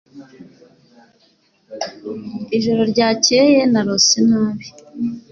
[2.57, 4.65] Ijoro ryakeye narose nabi.